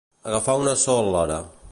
Agafar 0.29 0.55
una 0.61 0.73
sól·lera. 0.85 1.39